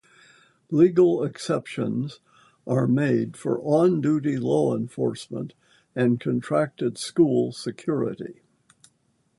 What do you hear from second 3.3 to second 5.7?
for on-duty law enforcement